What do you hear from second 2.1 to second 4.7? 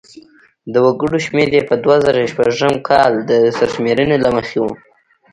شپږم کال د سرشمېرنې له مخې و.